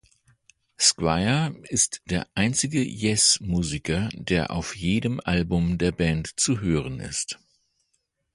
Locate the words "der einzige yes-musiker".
2.05-4.09